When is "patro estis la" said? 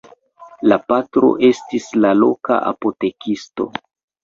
0.91-2.15